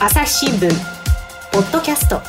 [0.00, 0.70] 朝日新聞
[1.52, 2.20] ポッドキャスト。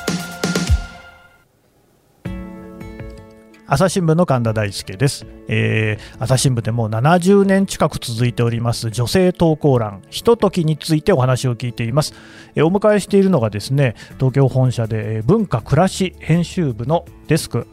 [3.68, 12.16] 朝日新聞の神田大輔です、えー、朝日新聞でもう70年近く続いております女性投稿欄ひとときについてお話を聞いています、
[12.56, 17.68] えー、お迎えしているのがですね東京本社で文化暮らし編集部のデスク。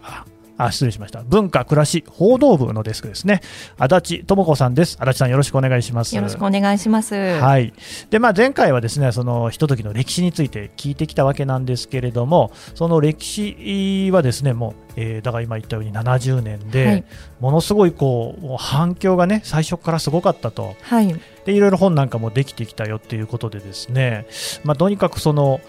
[0.59, 1.23] あ失礼しました。
[1.23, 3.41] 文化暮らし報道部のデスクですね。
[3.79, 4.97] 足立智子さんです。
[5.01, 6.17] 足立さんよろしくお願いします。
[6.17, 7.15] よろしくお願いします。
[7.15, 7.73] はい。
[8.11, 17.05] でまあ前回はですねそのひとときの歴史について聞いてきたわけなんですけれどもその歴史はですねもう、えー、だから今言ったように70年で、はい、
[17.41, 21.15] ものすごいこう反響がね最初からすごかったと、はい、
[21.45, 24.27] でいろいろ本なんかもできてきたよっていうことでですね
[24.65, 25.61] まあとにかくその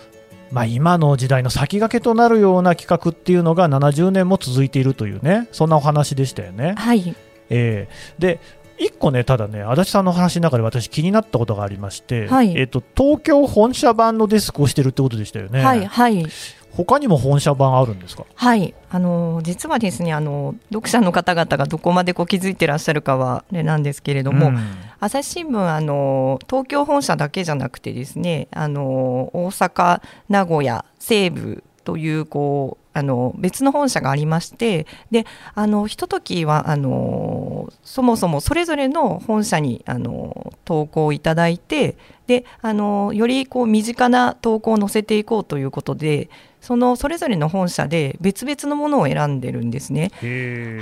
[0.51, 6.75] まあ、今の時代の先駆けとなるような企画っていうのが70年も続いているというねそんなお話でしたよね。
[6.77, 7.15] はい。
[7.49, 8.39] えー、で
[8.79, 15.63] 1個ね、ただね、足立さんの話の中で私、気になったことがありまして、はい、えーと、東京本社版のデスクをしてるってことでしたよね。
[15.63, 16.25] はい、はい。
[16.73, 18.25] 他にも本社版あるんですか？
[18.35, 18.75] はい。
[18.91, 24.59] あの実はですねあの読者の方々がどこまでこう気づいてらっしゃるかはあれなんですけれども、うん、
[24.99, 50.11] 朝日新聞あの東京本社だけじゃなくてですねあの大阪名古屋西部というこうあの別の本社がありましてであのひとときはあのそもそもそれぞれの本社にあの投稿いただいてであのよりこう身近な投稿を載せていこうということでそのそれぞれの本社で別々のものを選んでるんですね。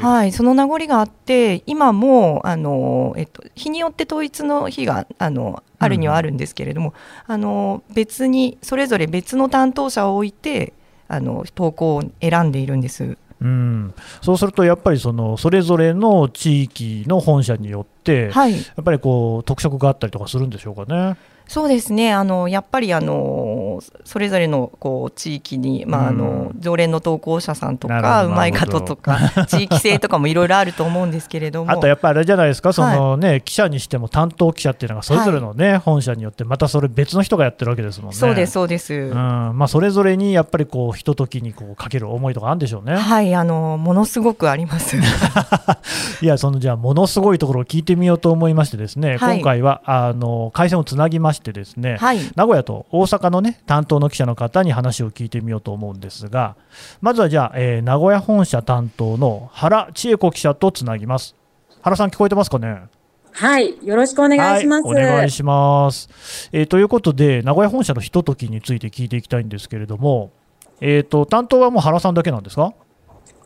[0.02, 6.94] はい、その名残があって今もあの、えっと、日によって統一の日があのあるにはあるんですけれども、
[7.28, 10.72] うん、あの別にそれぞれ別の担当者を置いて
[11.08, 13.18] あの投稿を選んでいるんです。
[13.42, 21.18] うん、そうするとやっぱりそのそれぞれの地域の本社によって、はい、やっぱりこう特色があったりとかするんでしょうかね。
[21.48, 22.14] そうですね。
[22.14, 31.72] あのやっぱりあのそれぞれのこう地域に、まあ、あの常連の投稿者さんとかうまい方とか 地域性とかもいろいろあると思うんですけれども。
[31.72, 38.16] あとやっぱりあれじゃないですかそのね、はい、記者にしても担当記者っていうのがそれぞれのね、はい、本社によってまたそれ別の人がやってるわけですもんね。
[38.16, 39.14] そうですそうです、うん。
[39.14, 42.96] まあ、それぞれにやっぱりこうひとときにこうかける思いとかあるんでしょうね。
[42.96, 44.98] はいあのものすごくあります。
[46.22, 56.56] いやそのじゃあものすごいところを聞いてみようと思いましてですね、はい、今回はあの回線をつなぎましてですね、はい、名古屋と大阪のね担当の記者の方に話を聞いてみようと思うんですが
[57.02, 61.36] まずはじゃあ、えー、名古屋本社担当の原千恵子記者とつなぎます。
[61.84, 62.88] 原さん聞こえてますかね？
[63.32, 64.88] はい、よろしくお願いします。
[64.88, 66.50] はい、お願いします。
[66.52, 70.32] えー、ということで、名古屋本社のひとときについて聞いていきたいんですけれども、
[70.80, 72.74] えーと担当はもう原さんだけなんですか？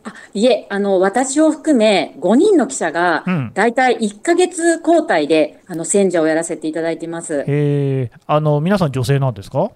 [0.04, 3.24] あいえ、あの、私を含め5人の記者が、
[3.54, 7.44] 大体1か月交代で、あの、選者をやらせていただいています。
[7.46, 9.70] へあの、皆さん女性なんですか？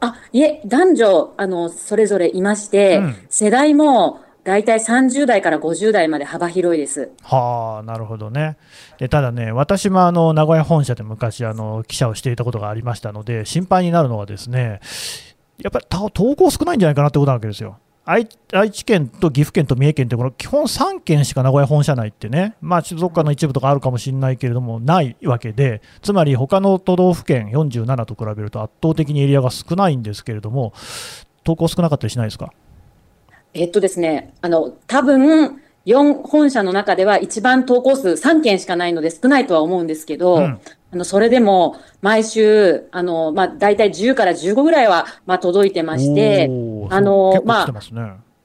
[0.00, 7.10] あ、いえ、男女、あの、それぞれいまして、うん、世代も、大体30代から50代まで幅広いです。
[7.22, 8.56] はあ、なるほどね。
[8.96, 14.78] でただね、私もあの名古屋本社で昔あの記者をしていたことがありましたので、心配になるのはですね、
[15.58, 17.78] やっぱり投稿少ないんじゃないかなってことなわけですよ。
[18.08, 30.72] 愛愛知県と岐阜県と三重県ってこの基本3県しか名古屋本社内ってね、まあ、静岡の一部とかあるかもしれないけれどもないわけでつまり他の都道府県47と比べると圧倒的にエリアが少ないんですけれども
[31.42, 32.52] 投稿少なかったりしないですか？
[33.54, 40.60] えっとですねあの多分4本社の中では一番投稿数3件しかないので少ないとは思うんですけど、うん、
[40.92, 46.46] あのそれでも毎週あの、まあ、大体10から15ぐらいは、まあ、届いてまして、
[46.90, 47.68] あの、まあ、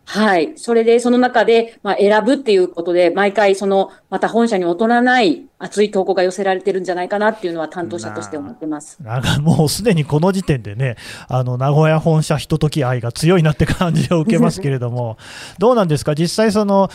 [0.05, 0.57] はい。
[0.57, 9.01] それで、その中で、まあ、選ぶっていうことで、毎回、その、また本社に劣らない熱い投稿が寄せられてるんじゃないかなっていうのは担当者として思ってます。
[9.01, 10.97] なんかもうすでにこの時点でね、
[11.29, 15.17] あの、名古屋本社ひととき愛が強いなって感じを受けますけれども、
[15.59, 16.13] どうなんですか？
[16.13, 16.89] 実際その、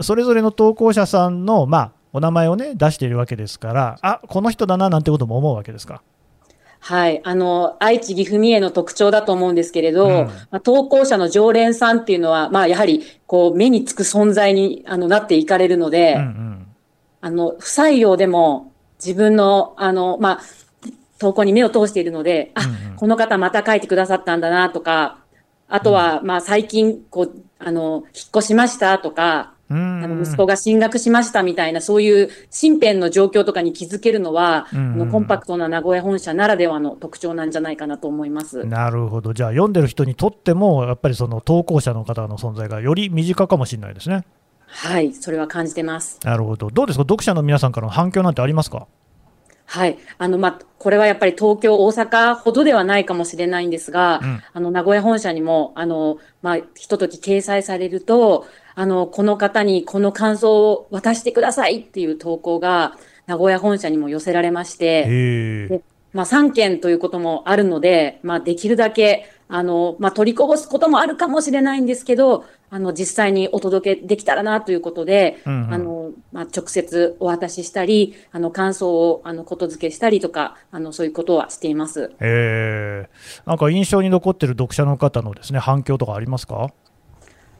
[0.00, 6.02] それぞれの投稿者さんの、まあ、お名前をね出しているわけですからあこの人だななんてことも思うわけですか？
[6.86, 7.22] はい。
[7.24, 16.66] あの、愛知、岐阜、三重の特徴だと思うんですけれど、うん、まあ、投稿者の常連さんっていうのは、まあ、やはり、こう、目につく存在にあのなっていかれるので、うんうん、
[17.22, 18.70] あの、不採用でも
[19.02, 20.40] 自分の、あの、まあ、
[21.18, 25.20] 投稿に目を通しているので、あ、うんうん、この方また書いてくださったんだなとか、
[25.68, 29.53] あとは、まあ、最近、こう、あの、引っ越しましたとか、
[30.22, 38.64] 息子が進学しましたみたいな、そういう身辺の状況とかに気づけるのは、あのコンパクトな名古屋本社ならではの特徴なんじゃないかなと思います。
[38.64, 44.24] なるほど、じゃあ、読んでる人にとっても、やっぱりその投稿者の方の存在がより身近かもしれないですね。
[44.66, 46.18] はい、それは感じてます。
[46.24, 48.86] なるほど、どうですか、読者の皆さんからの反響なんてありますか？
[49.66, 49.96] はい。
[50.18, 65.82] あの、まあ、これはやっぱり東京、大阪ほどではないかもしれないんですが、うん、あの、名古屋本社にも、あの、まあ、ひととき掲載されると、あの、この方にこの感想を渡してくださいっていう投稿が、名古屋本社にも寄せられまして、で
[66.12, 82.12] まあ、3件ということもあるので、まあ、できるだけ、あの、まあ、取りこぼすこともあるかもしれないんですけど、あの、実際にお届けできたらなということで、うんうん、あの、まあ、直接お渡ししたり、あの、感想を、あの、ことづけしたりとか、あの、そういうことはしています。
[82.20, 86.70] えー、なんか印象に残ってる読者の方のですね、反響とかありますか？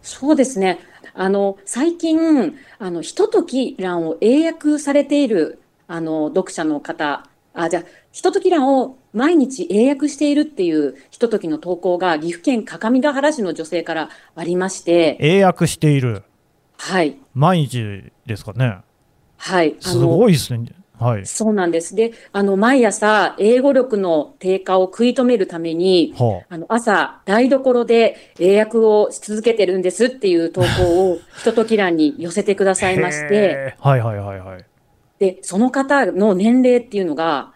[0.03, 0.79] そうですね。
[1.15, 7.25] あの、最近、あの、ひととき欄を英訳されている、あの、読者の方、
[7.55, 15.17] あ、じゃあ、ひととき欄を毎日英訳しているっていうひとときの投稿が岐阜県各務原市の女性からありまして。
[15.21, 16.25] 英訳している。
[16.79, 17.17] はい。
[17.33, 18.79] 毎日ですかね。
[19.37, 19.77] はい。
[19.79, 20.67] すごいですね。
[20.99, 21.95] はい、そうなんです。
[21.97, 34.65] で、あの、毎朝、英語力の低下を食い止めるために、はあ、あの、朝、台所で英訳をし続けてるんですっていう投稿を、 ひととき欄に寄せてくださいまして、はいはいはいはい。
[35.19, 37.53] で、その方の年齢っていうのが、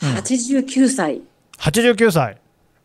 [0.00, 1.16] 89歳。
[1.16, 1.22] うん、
[1.60, 2.38] 89歳。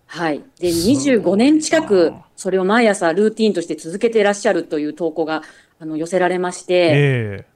[0.05, 0.43] はい。
[0.59, 5.41] で、25年近く、それを毎朝ルーティンとして続けていらっしゃるという投稿が、
[5.79, 7.50] あの、寄せられまして、えー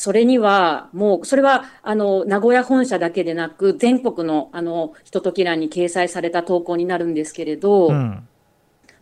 [0.00, 8.26] それには、もう、それは、あの、名古屋本社だけでなく、全国の、あの、ひととき欄に掲載された投稿になるんですけれど、うん、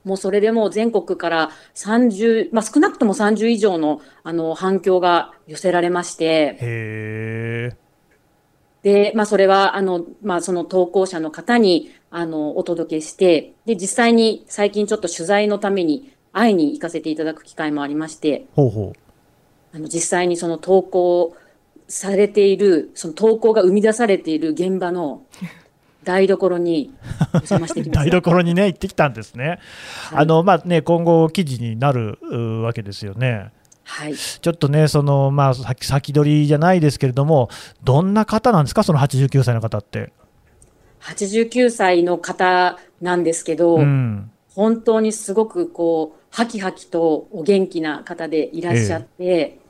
[0.03, 7.77] もうそれでもう全国から30、まあ、少なくとも30以上の、あの、反響が寄せられまして、へ
[8.83, 19.08] で、まあ、それは、あの、まあ、その投稿者の方に、あの、お届けして、で、実際に最近ちょっと取材のために会いに行かせていただく機会もありまして、ほうほう
[19.75, 21.37] あの実際にその投稿
[21.89, 25.23] されている、その投稿が生み出されている現場の
[26.05, 26.95] 台所に
[27.93, 29.59] 台所にね、行ってきたんですね。
[30.11, 32.19] はい、あのまあね、今後、記事になる
[32.63, 33.51] わけですよね。
[33.85, 37.49] はい、ちょっとね、そのまあ、先取りじゃないですけれども、
[37.85, 40.13] どんな方なんですか、その89歳の方って。
[41.01, 49.61] 89歳の方なんですけど、うん、本当にすごくこう、はきはきとお元気な方でいらっしゃって、ええ、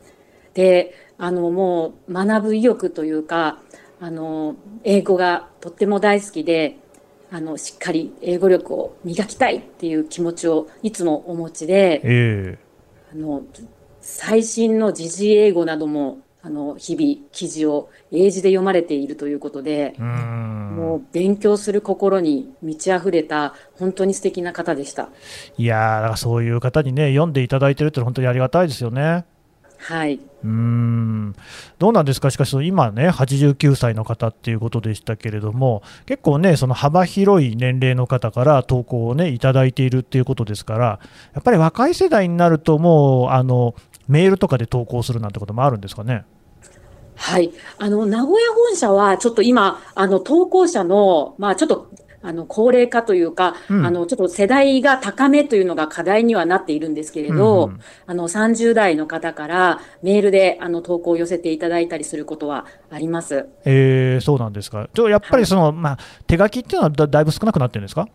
[0.55, 3.61] で、あの、もう学ぶ意欲というか、
[4.01, 6.79] あの、英語がとっても大好きで、
[7.31, 12.59] あの、しっかり英語力を磨きたいっていう気持ちをいつもお持ちで、え、
[13.13, 13.43] あの、
[14.01, 25.11] 最新の時事英語などもあの日々記事を英字で読まれているということでもう勉強する心に満ち溢れた本当に素敵な方でした。
[25.59, 29.27] いやそういう方にね読んでいただいてるって本当にありがたいですよね。
[29.77, 30.19] はい。
[30.43, 31.35] うん。
[31.79, 41.01] どうなんですか、しかし今ね、89歳の方っていうことでしたけれども、結構ね、その幅広い年齢の方から投稿をね、いただいているっていうことですから、
[41.33, 43.77] やっぱり若い世代になると、もうあの
[44.09, 46.25] メールとかで投稿するなんてこともあるんですかね？
[47.19, 47.53] はい。
[47.79, 63.47] あの、名古屋本社は、ちょっと今、あの、投稿者の、まあ、ちょっと、あの、高齢化というか、うん、あの、ちょっと世代が高めというのが課題にはなっているんですけれど、うん、あの、30代の方からメールで、あの、投稿を寄せていただいたりすることはあります。
[63.65, 64.89] えー、そうなんですか。
[64.93, 68.09] ちょやっぱりその、はい、まあ、手書きっていうのはだだいぶ少なくなってるんですか？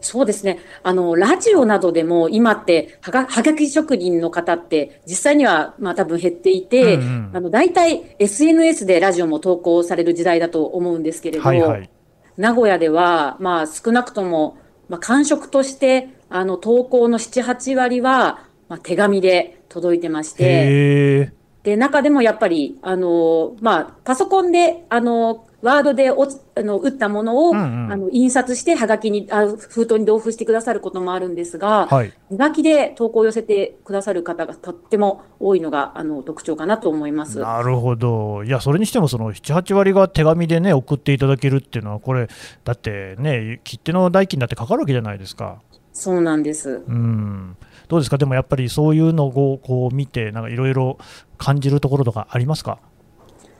[0.00, 0.58] そうですね。
[0.82, 11.90] あの、ラジオなどでも今ってはが、はがき職人の方って実際にはまあ多分減っていて、うんうん、あの、大体 SNS でラジオも投稿される時代だと思うんですけれど、はいはい、
[12.36, 37.40] 名古屋ではまあ少なくとも、まあ、感触としてあの投稿の7、8割は、まあ、手紙で届いてまして、で、中でもやっぱり、あの、まあ、パソコンで、あの、ワードでおあの打ったものを、うんうん、あの印刷してはがきにあ封筒に同封してくださることもあるんですが、はい、手書きで投稿を寄せてくださる方がとっても多いのがあの特徴かなと思います。
[37.40, 42.28] なるほど、いやそれにしてもその7、8割が手紙で、ね、送っていただけるっていうのは、これ、
[42.64, 45.60] だってね、切手の代金だってかかるわけじゃないですか。
[45.92, 46.84] そうなんです。
[46.86, 47.56] うん。
[47.88, 50.98] どうですか、でもやっぱりそういうのをこう見て、なんかいろいろ
[51.36, 52.78] 感じるところとかありますか？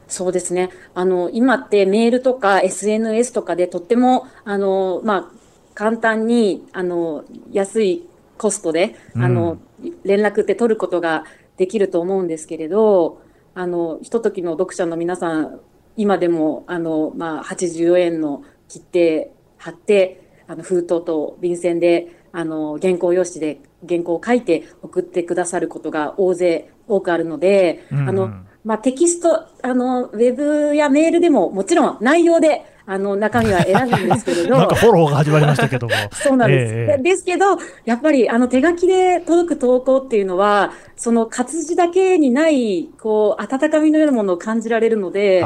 [0.08, 0.70] そうですね。
[0.94, 5.38] あの、今ってメールとか SNS とかでとっても、あの、まあ、
[5.74, 9.58] 簡単に、あの、安いコストで、うん、あの、
[10.04, 11.24] 連絡って取ることが
[11.58, 13.20] できると思うんですけれど、
[13.54, 15.60] あの、ひとときの読者の皆さん、
[15.96, 28.30] 今でも、あの、まあ、84円の切手貼って、あの、封筒と便箋で、あの、原稿用紙で原稿を書いて送ってくださることが大勢多くあるので、うんうん、あの、
[28.64, 34.56] まあ、テキスト、あの、ウェブやメールでももちろん内容で、あの、中身は選ぶんですけれど。
[34.56, 35.92] なんかフォローが始まりましたけども。
[36.10, 36.74] そうなんです。
[36.74, 45.42] えー、ですけど、やっぱり、あの、手書きで届く投稿っていうのは、その活字だけにない、こう、温かみのようなものを感じられるので、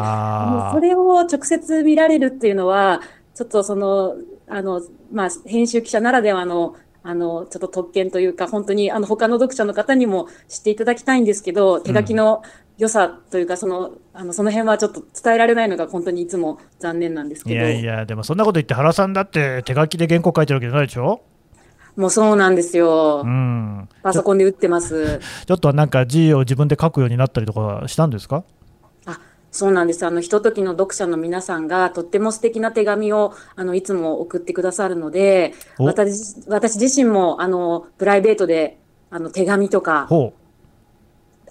[0.72, 3.00] それを直接見られるっていうのは、
[3.34, 4.14] ちょっとその、
[4.48, 12.42] あの、まあ、編集記者ならではの、あの、ちょっと特権というか、本当に、あの、他の読者の方にも知っていただきたいんですけど、手書きの
[12.78, 17.56] 良さというか、その、あの、その辺はちょっと伝えられないのが本当にいつも残念なんですけど。
[17.56, 21.22] いやいや、でもそんなこと言って原さんだって手書きで原稿書いてるわけじゃないでしょ？
[21.94, 23.22] もうそうなんですよ。
[23.24, 23.88] うん。
[24.02, 25.20] パソコンで打ってます。
[25.46, 28.44] ちょっとなんか字を自分で書くようになったりとかしたんですか？
[29.04, 30.06] あ、そうなんです。
[30.06, 38.78] あの、ひとときの読者の皆さんがとっても素敵な手紙を、あの、いつも送ってくださるので、私、私自身も、あの、プライベートで、
[39.10, 40.08] あの、手紙とか、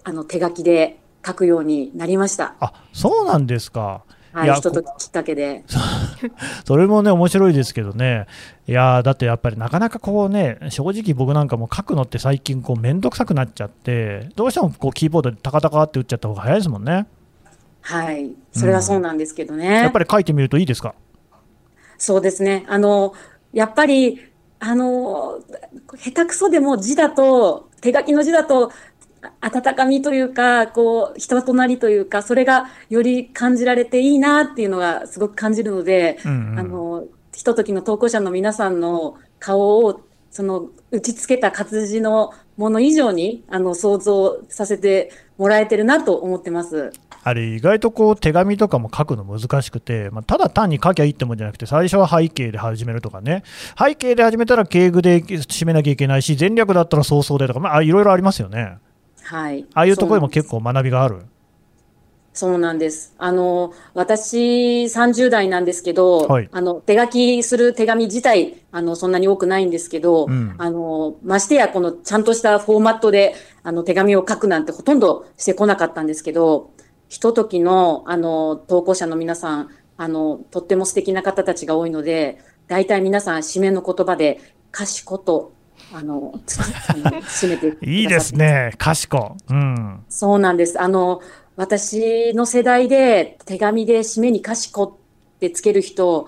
[0.03, 2.55] あの、手書きで書くようになりました。
[2.59, 4.03] あ、そうなんですか。
[4.33, 5.65] はい、ひとときっかけで。
[6.65, 8.27] それもね、面白いですけどね、
[8.65, 17.07] いやだってやっぱりなかなかこうね、正直僕なんかも書くのって最近、こう面倒くさくなっちゃって、どうしてもこうキーボードでタカタカって打っちゃった方が早いですもんね。
[17.81, 19.67] はい、それはそうなんですけどね。
[19.67, 20.95] うん、やっぱり書いてみるといいですか？
[21.97, 22.65] そうですね。
[22.69, 23.13] あの、
[23.51, 24.21] やっぱり、
[24.59, 25.39] あの、
[25.97, 28.71] 下手くそでも字だと、手書きの字だと、
[29.39, 40.01] 温かみというか、こう、人となりというか、それがより感じられていいなっていうのがすごく感じるので、うんうん、あの、ひとときの投稿者の皆さんの顔を、
[40.31, 46.91] その、打ち付けた活字のもの以上に、あの、想像させてもらえてるなと思ってます。
[47.23, 53.43] あれ、意外とこう、手紙とかも書くの難しくて、まあ、ただ単に書きゃいいってもんじゃなくて、最初は背景で始めるとかね、
[53.77, 58.77] 背景で始めたら敬具で締めなきゃいけないし、前略だったら早々でとか、まあ、いろいろありますよね。
[59.23, 59.65] はい。
[59.73, 61.25] ああいうところにも結構学びがある？
[62.33, 63.13] そうなんです。
[63.17, 76.71] あの、私30代なんですけど、はい、あの、手書きする手紙自体、あの、そんなに多くないんですけど、うん、あの、ましてやこのちゃんとしたフォーマットで、あの、手紙を書くなんてほとんどしてこなかったんですけど、
[77.09, 84.39] ひとときの、あの、投稿者の皆さん、あの、とっても素敵な方たちが多いので、大体皆さん締めの言葉で、
[84.71, 85.51] かしこと、
[85.93, 89.37] あの、 締めていいですね、賢。
[89.49, 89.99] うん。
[90.09, 90.81] そうなんです。
[90.81, 91.21] あの、
[91.55, 94.91] 私の世代で手紙で締めに賢っ
[95.39, 96.27] てつける人、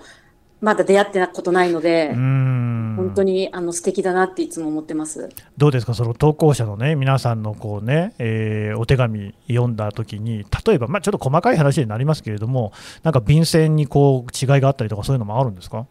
[0.60, 15.86] まだ出会ってなことないので、本当にあの素敵だなっていつも思ってますどうですか、その投稿者のね、皆さんのこうね、えー、お手紙読んだときに、例えば、まあ、ちょっと細かい話になりますけれども、なんか便箋にこう違いがあったりとか、そういうのもあるんですか？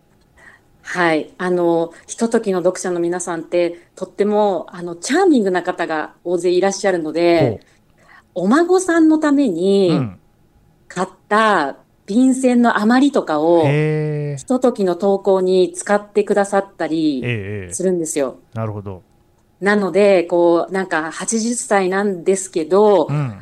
[0.84, 1.34] はい。
[1.38, 7.62] あの、ひとときの読者の皆さんって、とっても、あの、チャーミングな方が大勢いらっしゃるので、
[8.36, 9.98] お孫さんのために、
[10.88, 17.24] 買った便箋の余りとかを、ひとときの投稿に使ってくださったり
[17.72, 18.38] するんですよ。
[18.54, 19.02] なるほど。
[19.62, 23.42] なので、こう、なんか80歳なんですけど、うん、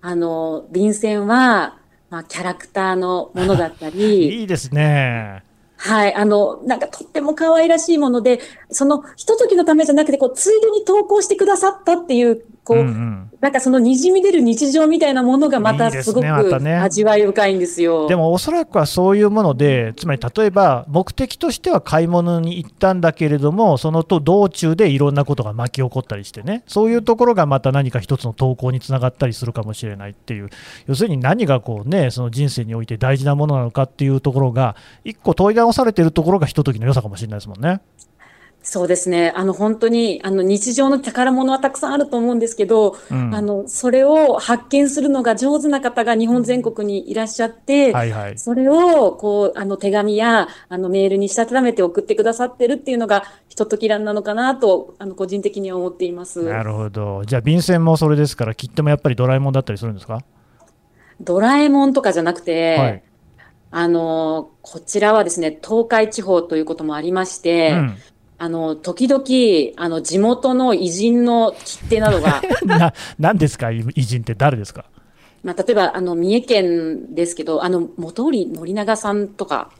[0.00, 1.78] あの、便箋は、
[2.10, 4.40] まあ、キャラクターのものだったり。
[4.40, 5.44] いいですね。
[5.82, 6.14] はい。
[6.14, 17.92] あの、なんかとっても可愛らしいもので、その、ひと時のためじゃなくて、こう、ついでに投稿してくださったっていう、こう、うんうん、なんかそのにじみ出る日常みたいなものがまたすごく味わい深いんですよ。
[17.92, 30.50] いいでね、でもおそらくはそういうもので、つまり例えば目的としては買い物に行ったんだけれども、そのと道中でいろんなことが巻き起こったりしてね、そういうところがまた何か一つの投稿につながったりするかもしれないっていう、
[30.86, 37.80] 要するに何がこうね、その人生において大事なものなのかっていうところが、一個問い直されてるところがひとときの良さかもしれないですもんね。
[38.62, 39.32] そうですね。
[39.34, 56.42] あの、本当に、あの、日常の宝物はたくさんあると思うんですけど、うん、あの、それを発見するのが上手な方が日本全国にいらっしゃって、はいはい、それを、こう、あの、手紙や、あの、メールにしたためて送ってくださってるっていうのが、ひとときらんなのかなと、あの、個人的には思っています。
[56.42, 57.24] なるほど。
[57.24, 60.22] じゃあ、便箋もそれですから、きっともやっぱりドラえもんだったりするんですか？
[61.18, 63.02] ドラえもんとかじゃなくて、はい、
[63.70, 67.96] あの、こちらはですね、東海地方ということもありまして、うん
[68.42, 69.22] あの、時々、
[69.76, 72.40] あの、地元の偉人の切手などが。
[72.64, 73.70] な、何ですか？
[73.70, 74.86] 偉人って誰ですか？
[75.44, 79.70] まあ、例えば、あの、三重県ですけど、あの、本織宣長さんとか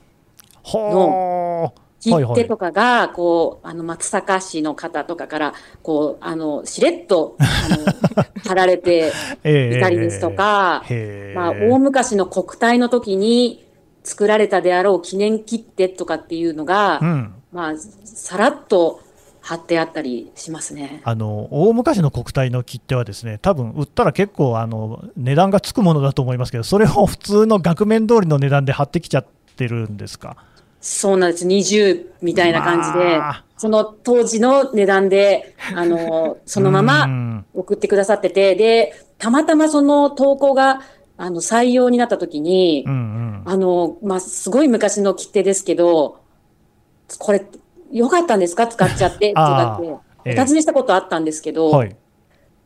[0.74, 7.44] の切手とかが、こう、あの、松阪市の方とかから、こう、あの、しれっと、あ
[8.14, 9.08] の、 貼られて
[9.42, 10.84] いたりですとか、
[11.34, 13.64] まあ、大昔の国体の時に
[14.04, 17.72] 作られたであろう記念切手とかっていうのが、うんまあ、
[18.04, 19.00] さらっと
[19.40, 21.00] 貼ってあったりしますね。
[21.04, 29.26] あの大昔の国体の切手はですね多分売ったら結構あの値段がつくものだと思いますけどそれを普通の額面通りの値段で貼ってきちゃっ
[29.56, 30.36] てるんですか？
[30.80, 31.46] そうなんです。
[31.46, 33.44] 20みたいな感じで、まあ。
[33.56, 37.46] その当時の値段であのそのまうまん。
[37.54, 40.80] 送ってくださっててでたまたまその投稿が
[41.16, 43.42] あの採用になった時に、うんうん。
[43.44, 46.20] あの、まあ、すごい昔の切手ですけど、
[47.18, 47.44] これ、
[47.92, 48.66] 良かったんですか？
[48.66, 49.88] 使っちゃって、とかって、
[50.24, 50.40] ええ。
[50.40, 51.96] お尋ねしたことあったんですけど、はい。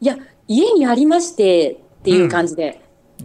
[0.01, 2.81] いや、家にありましてっていう感じで。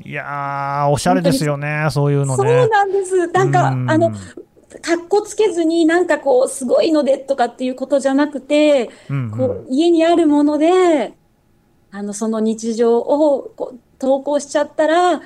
[0.06, 2.68] いやー、おしゃれですよね、そういうのそうね。
[2.68, 3.28] なんです。
[3.28, 3.90] なんか、うん。
[3.90, 11.14] あの、かっこつけずになんかこう、すごいのでとかっていうことじゃなくて、うんこう、家にあるもので、
[11.92, 15.22] あの、その日常をこう投稿しちゃったら、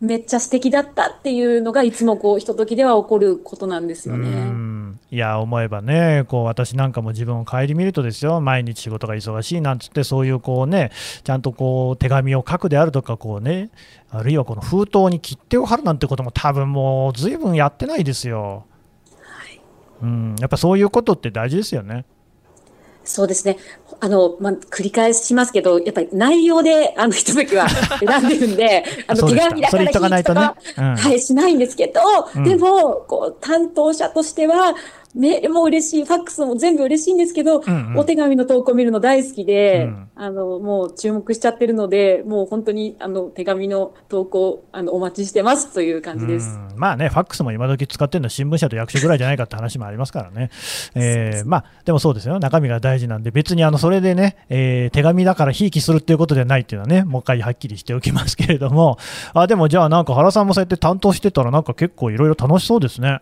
[0.00, 4.28] めっちゃ素敵だったっていうのが、いつもこう、ひとときでは起こることなんですようね。
[4.86, 10.90] んいや思えばねこう私なんかも自分を顧みるとですよ毎日仕事が忙しいなんつってそういうこうね
[11.24, 13.70] ちゃんとこう手紙を書くであるとかこうね
[14.10, 18.66] あるいはこの封筒に切手を貼るなんてことも多分もうずいぶんやってないですよ。
[20.02, 22.04] うん、やっぱそういうことって大事ですよね。
[23.06, 23.56] そうですね。
[24.00, 27.68] あの、まあ、繰り返しますけど、やっぱり内容で、あの、ひとときは
[28.00, 30.50] 選んでるんで、あの、手紙だからとかないとね。
[30.76, 30.96] うん。
[30.96, 32.00] はい、しないんですけど、
[32.34, 32.44] うん。
[32.44, 34.74] でも、こう、担当者としては、
[35.16, 37.98] メールも嬉しい、ファックスも全部嬉しいんですけど、うんうん。
[37.98, 46.58] お手紙の投稿見るの大好きで、うんあの、もう注目しちゃってるので、もう本当に、あの、手紙の投稿、あの、お待ちしてますという感じです。
[46.72, 46.78] うん。
[46.78, 50.50] まあね、ファックスも今時使ってるのは新聞社と役所ぐらいじゃないかって話もありますからね、
[50.94, 58.98] えーまあ、でもそうですよ、中身が大事なんで、別にあのそれでね、えー手紙だからひいきするっていうことではないっていうのはね、もう一回はっきりしておきますけれども、
[59.34, 63.20] あでもじゃあ、なんか原さんもそうやって担当してたら、なんか結構いろいろ楽しそうですね。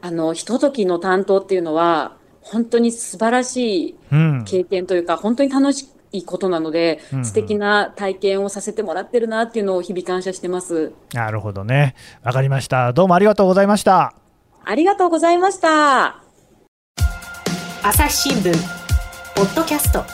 [0.00, 7.24] あの、ひとときの担当っていうのは、本当に素晴らしいうん、経験というか、本当に楽しいことなので、うんうん。
[7.24, 10.92] 素敵な体験をさせてもらってるなっていうのを日々感謝してます。
[11.12, 14.14] なるほどね、わかりました、どうもありがとうございました。
[14.64, 16.22] ありがとうございました。
[17.82, 18.52] 朝日新聞。
[19.34, 20.04] ポッドキャスト。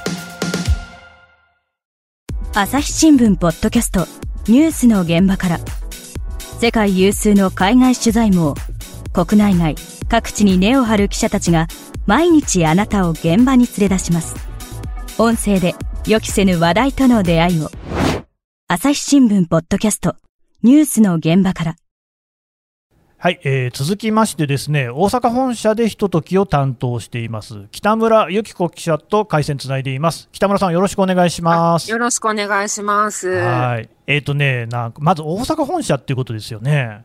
[2.55, 4.07] 朝日新聞ポッドキャスト。
[4.47, 5.59] ニュースの現場から。
[6.61, 8.55] 世界有数の海外取材網
[9.14, 9.77] 国内外
[10.09, 11.68] 各地に根を張る記者たちが
[12.05, 14.35] 毎日あなたを現場に連れ出します
[15.18, 15.77] 音声で
[16.09, 17.70] 予期せぬ話題との出会いを
[18.66, 20.16] 朝日新聞ポッドキャスト
[20.64, 21.77] ニュースの現場から
[23.16, 33.29] はい、えー続きましてですね大阪本社でひとときを担当しています北村由紀子記者と回線つないでいます北村さんよろしくお願いしますよろしくお願いします。
[33.29, 33.88] ははい。
[34.07, 37.05] えっ、とね、なんかまず大阪本社っていうことですよね。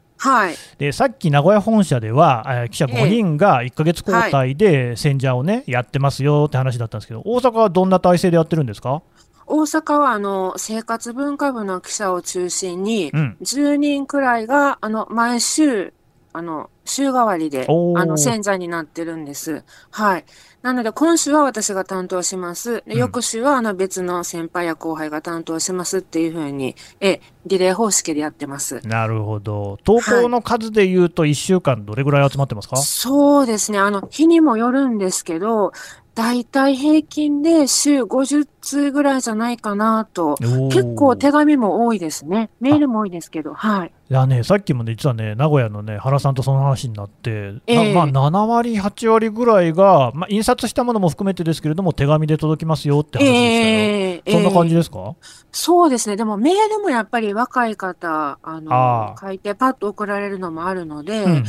[0.52, 0.56] い。
[0.78, 9.02] で、さっき名古屋本社では、えー記者5人が1ヶ月交代で選者をね、やってますよって話だったんですけど、大阪はどんな体制でやってるんですか？
[9.48, 13.38] 大阪はあの生活文化部の記者を中心にうん。
[13.42, 15.94] 10人くらいがあの毎週
[16.34, 19.64] あの週替わりであの選者になってるんです。
[19.90, 20.26] はい。
[20.62, 22.84] なので今週は私が担当します。
[22.86, 28.82] でうん翌週はあの別の先輩や後輩が担当しますっていうふうにえリレー方式でやってます。
[28.86, 29.78] なるほど。
[29.84, 33.80] 投稿の数で言うと1週間どれぐらい集まってますか、そうですね。
[33.80, 35.72] あの、日にもよるんですけど、
[36.20, 40.36] だいたい平均で週50通ぐらいじゃないかなと。
[40.36, 42.50] 結構手紙も多いですね。
[42.60, 43.88] メールも多いですけど、はい。
[44.10, 53.44] いやね、さっきもね、実はね、名古屋のね、原さんとその話になって、ええなまあ、7割、8割ぐらいが、まあ、印刷したものも含めてですけれども、手紙で届きますよって話でしたよ。
[53.46, 55.16] ええそんな感じええですか、
[55.54, 56.18] そうですね。
[56.18, 61.44] でもメールもやっぱり若い方、あの、書いてパッと送られるのもあるので、うん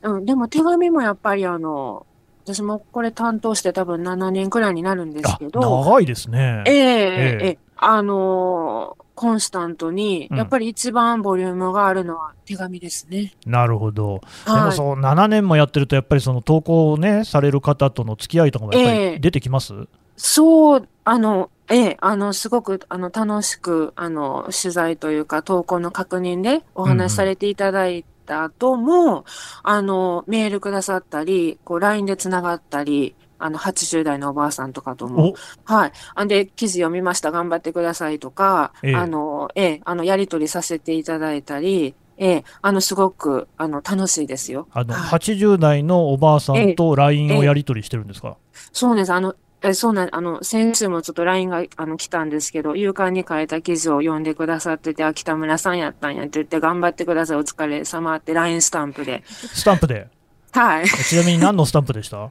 [0.00, 2.06] うんうん、でも手紙もやっぱりあの、
[2.44, 6.62] 私もこれ担当して多分7年くらいになるんですあけど、長いですね。
[6.66, 13.32] えええええあのーコンスタントに、うんやっぱり一番ボリュームがあるのは手紙ですね。
[13.46, 14.20] なるほど。
[14.44, 14.72] でもはい。
[14.72, 19.72] そう、7年もやってると、やっぱりその投稿をね、される方との付き合いとかもやっぱええり出てきます、
[20.16, 29.24] そう、あの、ええ、あの、すごく、あの、楽しく、あの、取材というか、投稿の確認でお話しされていただいた後も、
[29.62, 35.34] あの、メールくださったり、こう、LINE でつながったり、あの、80代のおばあさんとかとも、
[35.66, 35.92] おはい。
[36.14, 44.68] あんで、記事読みました、頑張ってくださいとか、ええあの、ええ、あの、やり取りさせていただいたり、ええ、あの、すごく、あの、楽しいですよ。
[44.72, 48.36] あのはい80代のおばあさんと LINE をやり取りしてるんですか、
[48.72, 49.12] そうです。
[49.12, 49.34] あの、
[49.66, 59.22] えそうなん、あの、先週もちょっと LINE が、あの、来たんですけど、勇敢に書いた記事を読んでくださってて、あ、北村さんやったんやって言って、頑張ってください、お疲れ様って LINE スタンプで。
[59.26, 60.06] スタンプで？
[60.52, 60.86] はい。
[60.86, 62.30] ちなみに何のスタンプでした？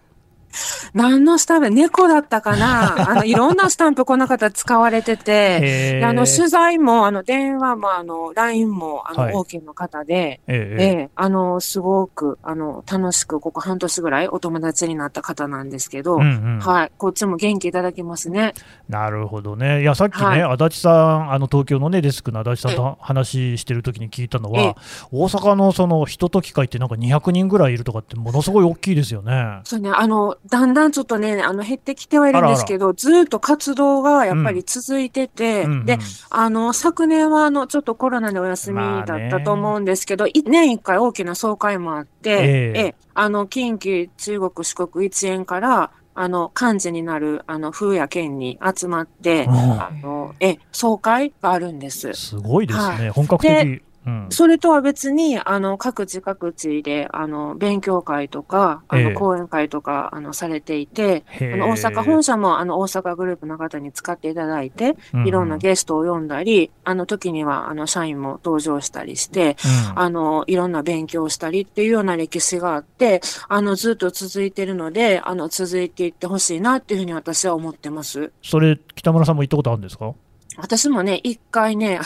[0.94, 3.10] 何のスタンプ猫だったかな？
[3.10, 18.54] あの、いろんなスタンプこの方使われてて、あの、取材も、あの、電話も、あの、LINE も、あの、はい、OK の方で、えええあの、すごく、あの、楽しく、ここ半年ぐらいお友達になった方なんですけど、うんうん、はい、こっちも元気いただきますね。
[18.90, 19.82] なるほどね。
[19.82, 24.76] いや、さっきね、はい、足立さん、あの、東京のね、デスクの足立さんと話してるときに聞いたのは、
[25.12, 29.62] 大阪のその、人と機械ってなんか200人ぐらいいるとかって、ものすごい大きいですよね。
[29.64, 32.96] そうね、あの、だんだんちょっとね、あの、減ってきてはいるんですけど、あらあら。
[32.98, 52.14] ずっと活動がやっぱり続いてて、うん、で、あの、昨年はあの、ちょっとコロナでお休みだったと思うんですけど、まあ、年一回大きな総会もあって、えー、え、あの、近畿、中国、四国一円から、あの、幹事になる、あの、風や県に集まって、あの、え、総会があるんです。
[52.14, 52.86] すごいですね。
[52.86, 53.84] はい、本格的。
[54.30, 69.58] それとは別に、あの、各地各地で、あの、勉強会とか、あの、講演会とか、あの、されていて、あの、大阪本社も、あの、大阪グループの方に使っていただいて、いろんなゲストを呼んだり、あの、時には、あの、社員も登場したりして、
[69.94, 78.32] うん、あの、いろんな勉強をしたりっていうような歴史があって、あの、ずっと続いてるので、あの、続いていってほしいなっていうふうに私は思ってます。
[78.42, 80.14] それ、北村さんも行ったことあるんですか？
[80.58, 82.00] 私もね、一回ね、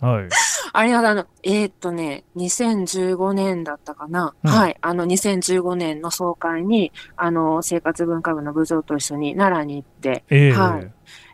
[0.00, 0.28] はい。
[0.74, 4.76] あれはあの、えー、っとね、2015年だったかな、うん、はい。
[4.80, 10.92] あの、2015年の総会に、あの、生活文化部の部長と一緒に奈良に行って、えー、はい。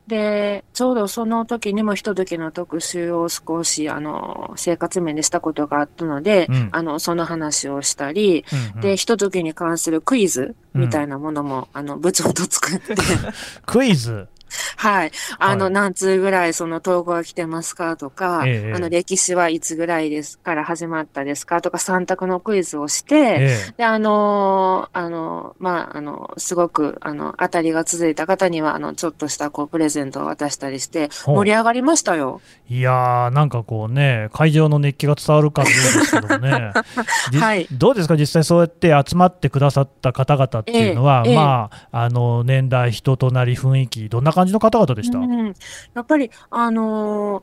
[0.08, 12.94] で、ちょうどその時にもひとときの特集を少し、あの、生活面でしたことがあったので、うん、あの、その話をしたり、うんうん、で、ひとときに関するクイズみたいなものも、うん、あの、部長と作って。
[13.66, 14.26] クイズ？
[14.76, 15.10] はい。
[15.38, 17.96] あの、はい、何通ぐらいその投稿が来てますか？
[17.96, 21.60] とか、ええ、あの、歴史はいつぐらいですから始まったですか？
[21.60, 32.40] とか、3択のクイズをして、え、で、あのあのまあ、あの、すごく、あの、当たりが続いた方には、あの、ちょっとした、こう、プレゼントを渡したりして、盛り上がりましたよ。
[32.68, 36.72] いやー、なんかこうね、会場の熱気が伝わるかどうですけどね。
[37.40, 37.66] はい。
[37.72, 45.54] どうですか、実際そうやって集まってくださった方々っていうのは、まあ、あの、年代、人となり、雰囲気、どんな感じの方々でした、うん、
[45.94, 47.42] やっぱり、あのー、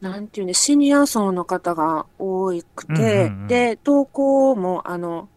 [0.00, 5.28] なんていうね、シニア層の方が多くて、うんうんうん、で、投稿も、あの、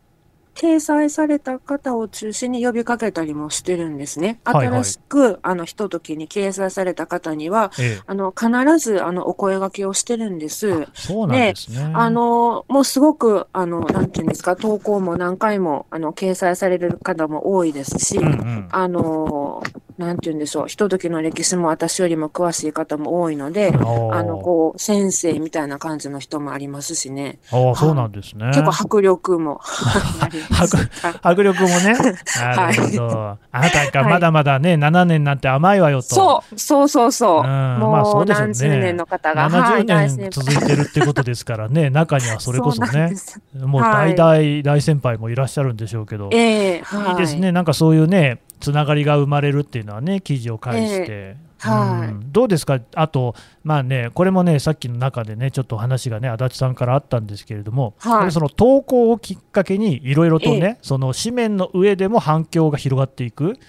[0.53, 4.39] 掲載された方を中心に呼びかけたりもしてるんですね。
[4.43, 10.87] はいはい、新しく、あの、ひとときに掲載された方には、ええ、あの、必ず、あの、お声掛けをしてるんです。
[10.93, 11.91] そうなんですね。
[11.95, 19.63] あの、もうすごく、あの、なんていうんですか、投稿も何回も、あの、掲載される方も多いですし、うんうん、あの、
[20.05, 27.39] なんて言うんでしょう、ひとときの歴史も私よりも詳しい方も多いので、あの、こう、先生みたいな感じの人もありますしね。
[27.51, 28.47] ああ、そうなんですね。
[28.47, 29.61] 結構迫力も。
[31.21, 31.95] 迫力もね。
[32.41, 36.15] はい、あなたがまだまだね、7年なんて甘いわよと。
[36.15, 37.41] そう、そうそうそう。
[37.41, 39.49] うん、もう何十年の方が。
[39.49, 43.13] 70年続いてるってことですからね、中にはそれこそね、
[43.55, 51.05] もう大大大先輩もいらっしゃるんでしょうけど、えー、いいですね、なんかそういうね、つながりが生まれるっていうのはね、記事を介して。
[51.09, 63.59] えーはい、うん、どうですか、あと、まあね、これもね、さっきの中でね、ちょっと話がね、足立さんからあったんですけれども、はい、その投稿をきっかけに、いろいろとね、その紙面の上でも反響が広がっていく、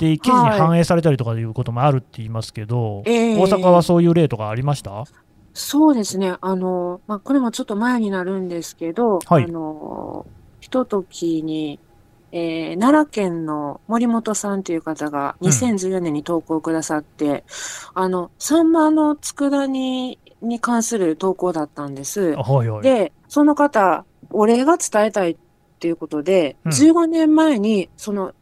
[0.00, 5.04] で記事に反映されたりとかいうこともあるって言いますけど、はい、大阪はそういう例とかありました？
[5.54, 10.26] そうですね、あのまあ、これもちょっと前になるんですけど、はい、あの
[10.58, 11.78] ひとときに、
[12.32, 17.42] えー、奈良県の森本さんという方が2014年に投稿くださって、うん、
[17.94, 22.34] あの、サンマの佃煮に関する投稿だったんです。
[22.34, 25.36] はいはい、で、その方、お礼が伝えたいっ
[25.78, 28.34] ていうことで、うん、15年前に、その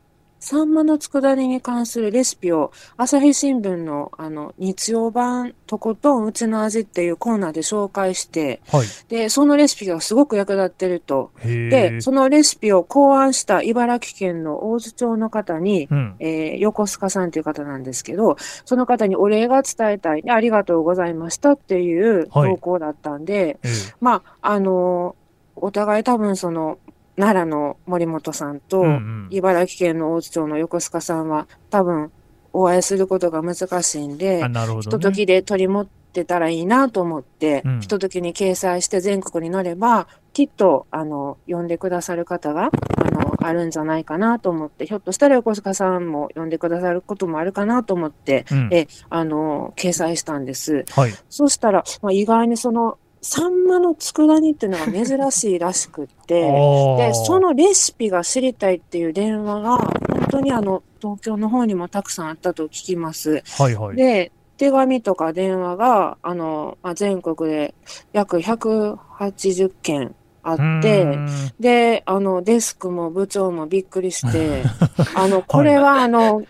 [0.45, 11.31] サンマの佃煮に関するレシピを朝日新聞のあの日曜版とことんうちの味っていうコーナーで紹介して、はい、で、そのレシピがすごく役立ってると。
[11.43, 25.17] で、そのレシピを考案した茨城県の大津町の方に、うん、えー、横須賀さんという方なんですけど、その方にお礼が伝えたい、ありがとうございましたっていう投稿だったんで、はい、まあ、あの
[25.57, 26.79] お互い多分その
[27.17, 28.85] 奈良の森本さんと、
[29.31, 32.11] 茨城県の大津町の横須賀さんは、多分、
[32.53, 50.85] お会いすることが難しいんで、ね、ひとときで取り持ってたらいいなと思って、うん、ひとときに掲載して全国に乗れば、きっと、あの、呼んでくださる方が、あの、あるんじゃないかなと思って、ひょっとしたら横須賀さんも呼んでくださることもあるかなと思って、うん、え、あの、掲載したんです。
[50.93, 51.15] はい。
[51.29, 56.43] そしたら、まあ、意外にその、サンマの佃煮っていうのが珍しいらしくって、
[56.99, 63.43] で、そのレシピが知りたいっていう電話が、本当にあの、東京の方にもたくさんあったと聞きます。
[63.59, 63.97] はいはい。
[63.97, 67.75] で、手紙とか電話が、あの、まあ、全国で
[68.13, 71.19] 約180件あって
[71.59, 74.63] で、あの、デスクも部長もびっくりして、
[75.17, 76.43] あの、これは、あの、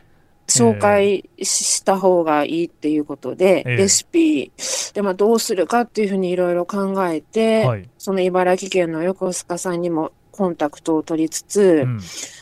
[0.46, 3.76] 紹介しした方がいいっていうことで、ええ。
[3.76, 4.52] レシピ
[4.92, 7.88] で、まあ、どうするかっていうふうにいろいろ考えて、はい。
[7.98, 12.00] その茨城県の横須賀さんにもコンタクトを取りつつ、うん。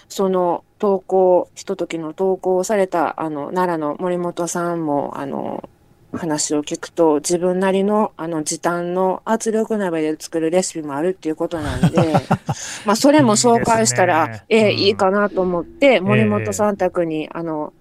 [0.09, 5.69] その投稿、ひとときの投稿をされた、あの、奈良の森本さんも、あの、
[6.13, 12.13] 話を聞くと、自分なりの、あの、時短の圧力鍋で作るレシピもあるっていうことなんで、
[12.85, 17.73] まあ、それも紹介したら、いいねええうんいいかなと思って、森本さん宅に、あの、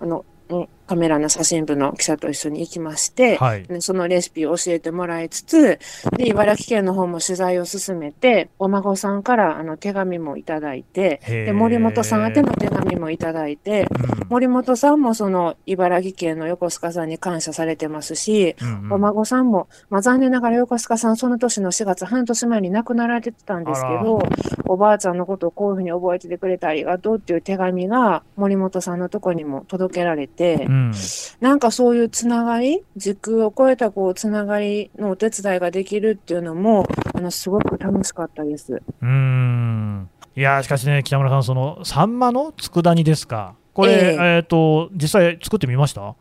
[0.00, 3.62] あの、うんカメラの写真部の記者と一緒に行きまして、はい。
[3.62, 5.78] でそのレシピを教えてもらいつつ、
[6.16, 18.92] で、茨城県の方も取材を進めて、お孫さんからあの手紙もいただいて、で、森本さん宛ての手紙もいただいて、うん森本さんもその茨城県の横須賀さんに感謝されてますし、うんうん。
[18.92, 24.22] お孫さんも、まあ、残念ながら横須賀さんその年の4月半年前に亡くなられてたんですけど、
[24.66, 30.92] おばあちゃんのことをこういうふうに覚えててくれてありがとうっていう手紙が森本さんのとこにも届けられて、うん。
[31.40, 38.74] なんかそういうつながり、時空を超えたこうつながりのお手伝いができるっていうのも、あの、すごく楽しかったです。
[38.74, 40.08] うーん。
[40.36, 44.00] いやーしかしね、北村さん、そのサンマの佃煮ですか、これ、ええ。
[44.00, 46.14] えーと実際作ってみました？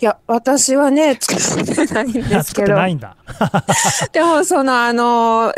[0.00, 3.16] いや、私はね、作ってないんです作っけど、 てないんだ。
[4.12, 5.52] でもその、あの、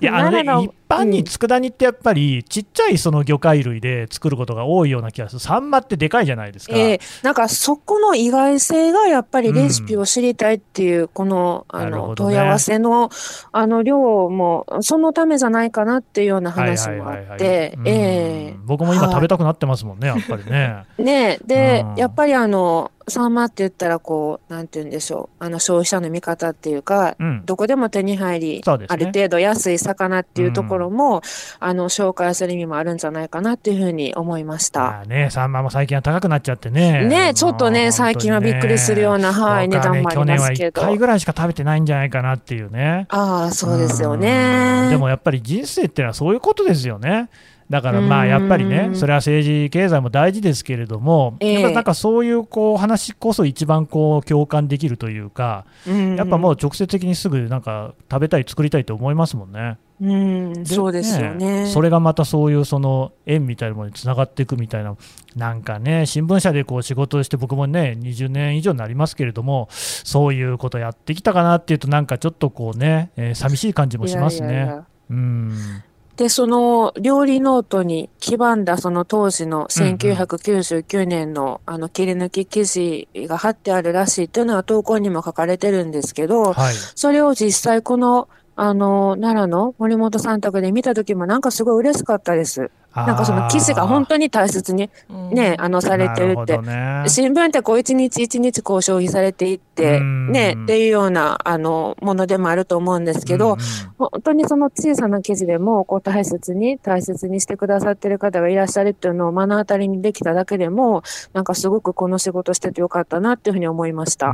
[0.00, 6.76] いや、あのね、一般に佃煮ってやっぱり、ちっちゃいその魚介類で作ることが多いような気がする、サンマってでかいじゃないですか。
[6.76, 7.00] ええ。
[7.22, 12.14] なんかそこの意外性がやっぱりレシピを知りたいっていう、この、あの、ね。
[12.16, 13.10] 問い合わせの、
[13.52, 13.98] あの、量
[14.30, 19.12] も、そのためじゃないかなっていうようなはい話もあはいはいはいって、僕も今はい。
[19.12, 20.84] 食べたくなってますもんね、やっぱりね。
[20.98, 28.62] ねでうん、やっぱりあの、サンマって言ったらこう、なんて言うんでしょう、あの、消費者の味方っていうか、うん、どこでも手に入り、ね。
[28.66, 31.22] ある程度安い魚っていうところも、
[31.60, 34.80] あの、紹介する意味もあるんじゃないかなっていうふうに思いました。
[34.80, 37.04] まあね、サンマも最近は高くなっちゃってね。
[37.06, 40.72] ねちょっとね、最近はびっくりするような、はい、値段もありますけど去年は1。
[40.72, 43.06] 回ぐらいしか食べてないんじゃないかなっていうね。
[43.10, 44.88] ああ、そうですようんね。
[44.90, 47.28] でもやっぱり人生ってのはそういうことですよね。
[47.70, 59.76] だからまあやっぱりねう、んそれは政治、経済も大事ですけれども、ええやっぱなんかそういうこう話こそ一番こう共感できるというか、うんやっぱもう直接的にすぐなんか食べたい、作りたいと思いますもんね。
[60.00, 60.14] う
[60.60, 61.66] ん、そうですよね。
[61.66, 64.96] それがまたそういうその縁みたいなものにつながっていくみたいな、
[65.34, 74.48] なんかね、新聞社でこう仕事をして、僕もね、20年以上になりますけれども、そういうことやってきたかなっていうと、なんかちょっとこうね、えー寂しい感じもしますね。
[74.48, 75.82] いやいやいやうん
[76.18, 88.28] で、その料理ノートに黄ばんだその当時の1999年のあの切り抜き記事が貼ってあるらしいっていうのは投稿にも書かれてるんですけど、はい、それを実際この
[88.60, 92.72] あの、奈良の森本さん宅で見た時もなんかすごい嬉しかったです。
[92.92, 94.90] なんかその記事が本当に大切に
[95.30, 96.58] ね、あの、されてるって。
[96.58, 103.56] ね、新聞ってこう一日一日こう消費されていって、うんね、っていうような、あの、ものでもあると思うんですけど、
[103.98, 111.02] 本当にその小さな記事でも、こう大切に、大切にしてくださってる方がいらっしゃるっていうのを目の当たりにできただけでも、
[111.34, 114.32] なんかすごくこの仕事しててよかったなっていうふうに思いました。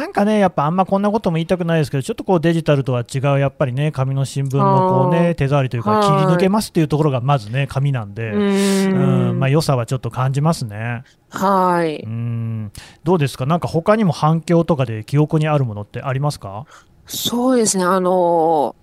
[0.00, 9.38] うんなんかね、やっぱあんまこんなことも言いたくないですけど、ちょっとこうデジタルとは違う、やっぱりね、紙の新聞のこうあね、ー手触りというか、切り抜けますっていうところがまずね、紙なんで、ううんん。
[9.38, 11.04] まあ、良さはちょっと感じますね。
[11.28, 12.02] はい。
[12.02, 12.72] うん
[13.04, 16.64] どうですか、なんか他にも反響とかで記憶にあるものってありますか、
[17.06, 17.84] そうですね。
[17.84, 18.74] あの、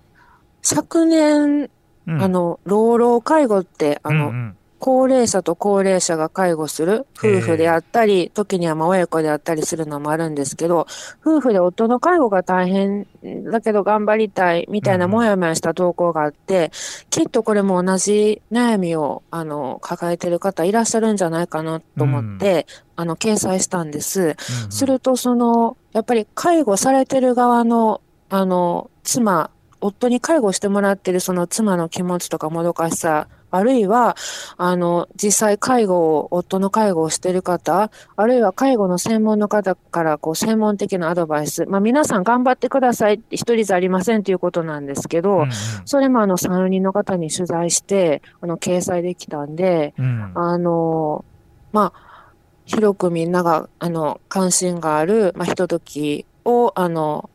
[0.62, 1.68] 昨年、
[2.06, 10.86] うん、あの、老老介護って、あの、うんうん高齢者と高齢者が介護する夫婦であったり、時にはまあ親子であったりするのもあるんですけど、
[11.20, 13.06] 夫婦で夫の介護が大変
[13.50, 16.70] だけど頑張りたいみたいなうんもやもやした投稿があって、
[17.10, 24.20] きっとこれも同じ悩みをあの抱えてる方いらっしゃるんじゃないかなと思って、あの掲載したんです。
[24.20, 24.36] うんうん。
[24.70, 34.16] すると、その、やっぱり介護されてる側の、あの、妻、夫に介護してもらってるその妻の気持ちとかもどかしさ、あるいは、
[34.56, 45.50] あの、実際介護を、夫の介護をしてる方、あるいは介護の専門の方から、こう、専門的なアドバイス、まあ皆さん頑張ってくださいって一人じゃありませんということなんですけど、うんうん。
[45.84, 50.32] それもあの、3、4人の方に取材して、あの、掲載できたんで、うん。
[50.34, 51.24] あの、
[51.72, 52.32] まあ、
[52.66, 57.30] 広くみんなが、あの、関心がある、まあ、ひとときを、あの、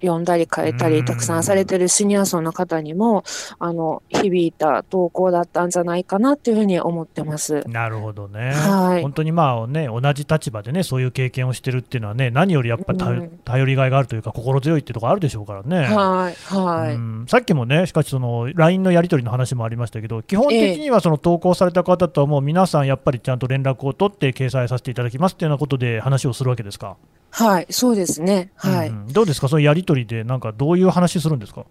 [0.00, 3.24] 読んだり書いたりたくさんされてるシニア層の方にも、
[3.58, 7.62] あの、響いた投稿だったんじゃないかなっていうふうに思ってます。
[7.68, 8.52] なるほどね。
[8.52, 15.86] はい、本当にまあね、同じ立場でね、そういう経験をしてるっていうのはね、何よりやっぱり、うん、頼りがいがあるというか、心強いっていうところあるでしょうからね。
[15.86, 16.34] はい。
[16.54, 16.94] はい。
[16.94, 26.96] うん、さっきもね、しかしその、LINE のやり取りの話もありましたけど、基本的にはその投稿された方とはもう皆さんやっぱりちゃんと連絡を取って掲載させていただきますっていうようなことで話をするわけですか？
[27.36, 28.52] はい、そうですね。
[28.54, 28.90] はい。
[28.90, 31.66] うん、どうですか、そのやり取りで、なんかどういう話するんですか？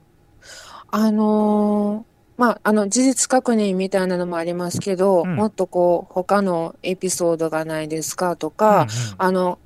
[0.91, 8.36] あのー、まあ、あの事実確認みたいなのもありますけど、うん、もっとこう他のエピソードがないですか？
[8.36, 8.88] とか、うんうん、
[9.19, 9.60] あの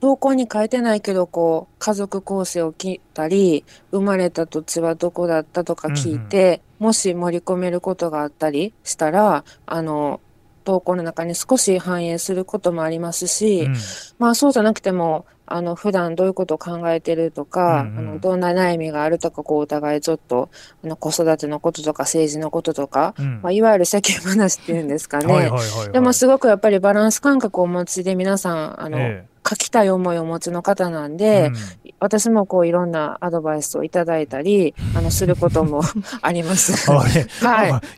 [0.00, 10.20] 投稿に書いてないけどこう家族構成を聞いたり生まれた土地はどこだったとか聞いて、うんうん、もし盛り込めることがあったりしたらあの
[10.68, 13.76] 投稿の中に少し反映することもありますし、うん、
[14.18, 20.50] まあそうじゃなくても、あの、普段どういうことを考えてるとか、うんうん、あの、どんな悩みがあるとか、こう、お互いちょっと、
[20.84, 25.50] あの、子育てのこととか、政治のこととか、うん、まあ、いわゆる世間話っていうんですかね。
[25.92, 29.38] でもすごくやっぱりバランス感覚をお持ちで皆さん、あの、ええ。
[29.48, 31.54] 書きたい思いをお持ちの方なんで、うん、
[32.00, 35.80] 私もこういろんなアドバイスをいただいたり、あの、することも
[36.20, 36.90] あります。
[36.90, 37.22] はい。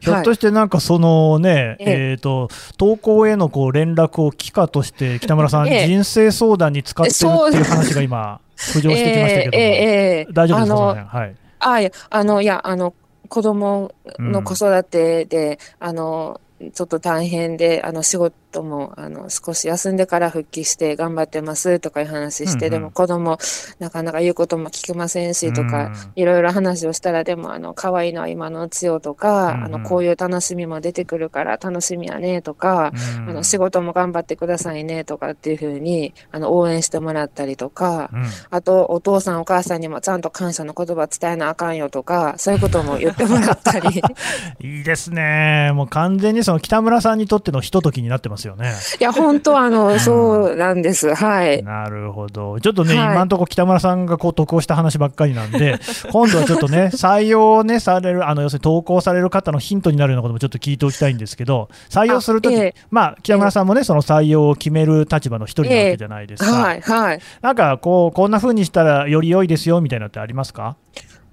[0.00, 7.14] ひょっとしてなんかそのね、えっ、ー、と、投稿へのこう連絡を機として、北村さん、え人生相談に使ってる
[7.48, 10.26] っていう話が今、浮上してきましたけども、え。
[10.29, 10.79] ー、大丈夫ですか、
[11.18, 11.37] はい。
[11.61, 12.94] あ、いや、あの、いや、あの、
[13.29, 16.40] 子供の子育てで、うん、あの、
[16.74, 23.38] ちょっと大変で、あの、仕事ともあの少し休んでから復帰して頑張ってますとかいう話して、うんうん、でも子供
[23.78, 44.02] なかなか言うことも聞きませんしとか、いろいろ話をしたらでもあの可愛いのは今のうちよとか、うんうん、あのこういう楽しみも出てくるから楽しみやねとか、うん、あの仕事も頑張ってくださいねとかっていうふうにあの応援してもらったりとか、うん、あとお父さんお母さんにもちゃんと感謝の言葉伝えなあかんよとかそういうことも言ってもらったり。
[44.60, 45.72] いいですね。
[45.74, 48.72] もう完全にその北村さんにとってのひとときになってますよね。
[49.00, 51.14] いや、本当あの、そうなんです。
[51.14, 51.62] はい。
[51.62, 52.61] なるほど。
[52.61, 55.79] ちょっとね、はい、今のところ北村さんがこう得をした話ばっかりなんで、
[56.12, 66.50] 今度はちょっとね、採用ね、される、あの、要するに投稿される方のヒントになるようなこともちょっと聞いておきたいんですけど、採用するとき、えー、まあ、北村さんもね、その採用を決める立場の一人なわけじゃないですか。
[66.50, 67.20] えー、はい、はい。
[67.42, 70.76] なんか、こう、こんなふうにしたらより良いですよ、みたいなのってありますか？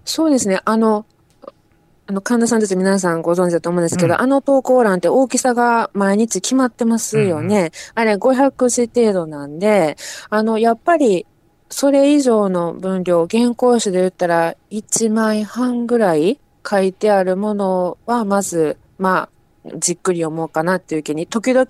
[0.06, 0.62] そうですね。
[0.64, 1.06] あの、
[2.10, 7.72] あの、神田さんたち皆さんご存知だと思うんですけど、うん、あの投稿欄って大きさが毎日決まってますよね。
[7.96, 9.98] うん、あれ500字程度なんで、
[10.30, 11.26] あの、やっぱり、
[11.70, 16.40] それ以上の分量、原稿紙で言ったら1枚半ぐらい
[16.70, 19.30] 書いてあるものは、まず、ま
[19.66, 21.68] あ、じっくり読もうかなっていう気に、時々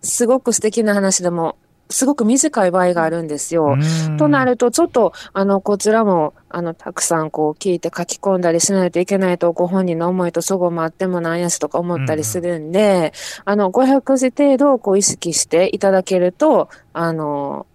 [0.00, 1.56] すごく素敵な話でも
[1.90, 3.76] すごく短い場合があるんですよ。
[4.18, 13.12] となると、ちょっと、あの、こちらも、あの、たくさんこう聞いて書き込んだりしないといけないと、ご本人の思いとそごもあってもなんやしとか思ったりするんで、
[13.46, 17.66] うん、あの、500字程度をこう意識していただけると、あの、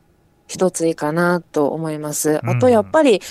[0.48, 2.40] 一ついいかなと思います。
[2.44, 3.22] あと、やっぱり、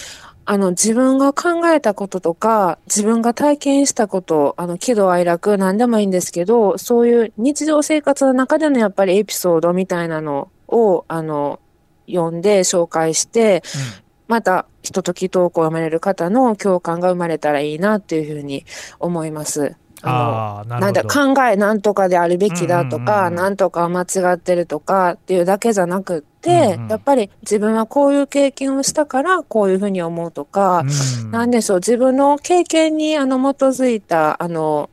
[0.50, 11.60] あの、自分が考えたこととか、自分が体験したこと、あの、喜怒哀楽、なんでもいいんですけど、そういう日常生活の中でのやっぱりエピソードみたいなのを、あの、
[12.08, 18.64] 読んで紹介して、うん、また、ひととき投稿を読まれる方の共感が生まれたらいいなっていうふうに
[18.98, 19.76] 思います。
[20.02, 30.84] あのなんだ考えなんとかであるべきだとか、うんうんうん、なんとか間違ってるとかっていうだけじゃなくって、うんうん、やっぱり自分はこういう経験をしたからこういうふうに思うとか、
[31.22, 34.88] うん、なんでしょう自分の経験にあの基づいたあの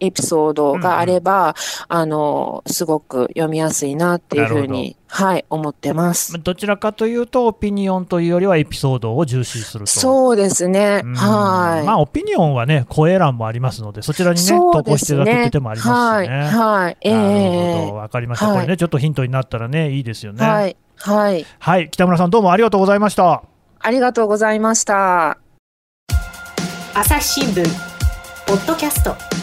[0.00, 1.54] エピソードがあれば、うんうん、
[1.88, 6.40] あの、すごく読みやすいなっていうふうに、はい、思ってます。
[6.40, 9.90] どちらかというと、オピニオンというよりはエピソードを重視すると。
[9.90, 11.02] そうですね。
[11.16, 11.86] はい。
[11.86, 16.36] まあ、オピニオンはね、声欄もありますので、そちらにね、ね投稿していただくって手もありますしね。
[16.36, 16.48] はい。
[16.48, 16.96] はい。
[17.00, 17.94] えー、なるほど。
[17.96, 18.46] わかりました。
[18.46, 20.46] はい、これね、ちょっとヒントになったらね、いいですよね。
[20.46, 20.76] はい。
[20.96, 21.46] はい。
[21.58, 21.90] はい。
[21.90, 23.42] 北村さん、どうもありがとうございました。
[23.80, 25.38] ありがとうございました。
[26.94, 27.64] 朝日新聞、
[28.46, 29.39] ポッドキャスト。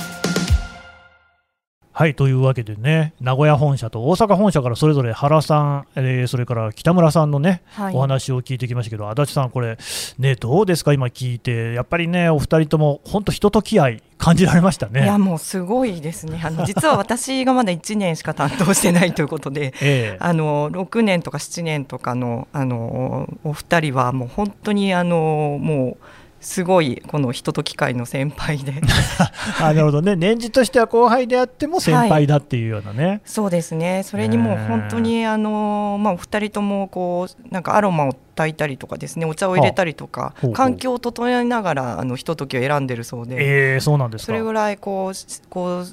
[1.98, 9.80] はいというわけでね、名古屋本社と大阪本社からそれぞれ原さん、えー、それから北村さんのね、はい、お話を聞いてきましたけど、足立さん、これ、
[10.20, 15.06] ね、どうですか、今聞いて、やっぱりね、お二人とも本当、ひととき合い、感じられましたね。
[15.06, 26.06] いやもうすごいですね、あの実は私がまだ1年しか担当してないということで、 ええ、あの6年とか7年とかのあのお二人は、もう本当にあのもう。
[26.40, 28.74] すごいこの人と機械の先輩で。
[29.60, 30.16] あなるほどね。
[30.16, 34.04] 年次としては後輩であっても先輩だっていうようなね、はい、そうですね。
[34.04, 39.26] それにもう本当にあの、まあ、お二人ともこうなんかアロマを炊いたりとかですね。
[39.26, 45.86] お茶を入れたりとか環境を整えながらあのひとときを選んでるそうで、えー、そうなんですそれぐらいこうこう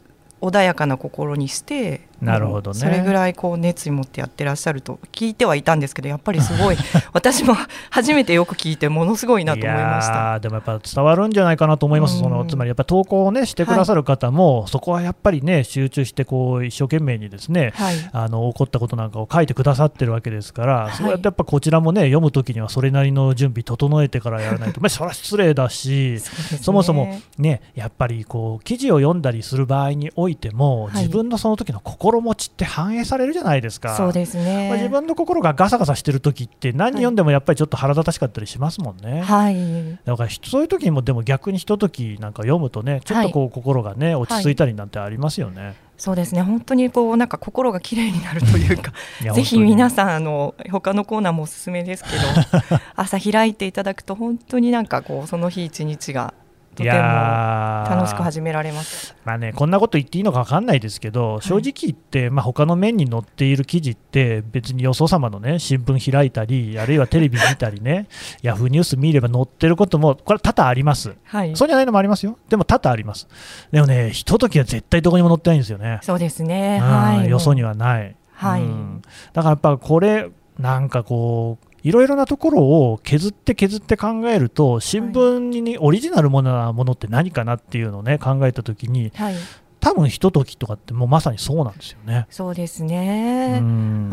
[0.46, 2.78] 穏やかな心にしてなるほどね。
[2.78, 6.76] それぐらいこう熱意持ってやってらっしゃると聞いてはいたんですけどやっぱりすごい
[7.12, 7.54] 私も
[7.90, 10.40] 初めてよく聞いてものすごいなと思いました。
[10.40, 45.64] でもやっぱ伝わるんじゃないかなと思います、そのつまりやっぱ投稿をねしてくださる方も、はい、そこはやっぱりね集中してこう一生懸命にですね、はい、あの起こったことなんかを書いてくださってるわけですから、はい、そうやってやっぱこちらもね読むときにはそれなりの準備整えてからやらないと、 まあ、それは失礼だしそ、ね,、そもそもねやっぱりこう記事を読んだりする場合においても、自分のその時の心持ちって反映されるじゃないですか、そうですね、まあ、自分の心がガサガサしてる時って何読んでもやっぱりちょっと腹立たしかったりしますもんね、はい、だからそういう時にもでも逆にひとときなんか読むとねちょっとこう心がね、落ち着いたりなんてありますよね。
[45.64, 46.42] はいそうですね。
[46.42, 48.92] 本当にこうなんか心がきれいになるというか
[49.34, 56.34] ぜひ皆さんあの他のコーナーもおすすめですけど 朝開いていただくと本当になんかこうその日一日が
[56.74, 59.14] とても楽しく始められます。
[59.24, 68.08] まあね、こんなこと言っていいのか分かんないですけど、正直言って、まあ他の面に載っている記事って、別によそ様の、ね、新聞開いたり、あるいはテレビ見たりね、
[68.42, 73.28] ヤフーニュース見れば載ってることも、これ、多々あります、はい、そうじゃないのもありますよ、でも多々あります、
[73.70, 78.16] でもね、ひとときは絶対どこにも載ってないんですよね、そうですね、はい、よそにはない。
[78.34, 79.02] はい、うん、
[79.32, 89.34] だからやっぱこれなんかこういろいろなところを削って削って考えると新聞にオリジナルものなものって何かなっていうのをね考えたときに、はい、
[89.80, 92.26] 多分ひとときとかってもうまさにそうなんですよね。
[92.30, 93.58] そうですね。
[93.58, 93.62] あ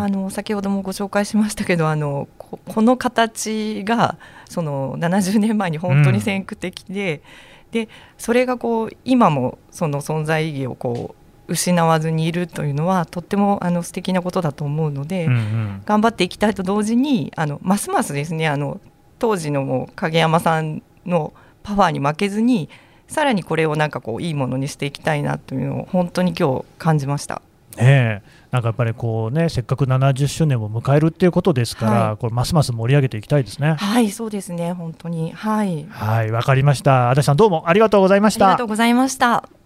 [0.09, 4.17] の先ほどもご紹介しましたけど、あのこの形が
[4.49, 7.22] その70年前に本当に先駆的で、
[7.67, 11.20] うん、でそれがこう今もその存在意義をこう
[11.51, 18.79] 失わずにいるというのはとってもあの素敵なことだと思うので、うんうん、頑張っていきたいと同時にあのますますですねあの
[19.19, 21.33] 当時のもう影山さんの
[21.63, 22.69] パワーに負けずに
[23.07, 27.41] さらにこれをなんかこういいものにしていきたいなというのを本当に今日感じました。
[27.77, 28.21] ね
[28.51, 33.75] なんかやっぱりこうねせっかく70周年を迎えるっていうことですから、はい、これますます盛り上げていきたいですね。
[33.75, 35.31] はい、そうですね、本当に。
[35.31, 35.85] はい。
[35.89, 37.09] はい、わかりました。
[37.09, 38.47] 足立さんどうもありがとうございました。
[38.47, 39.61] ありがとうございました。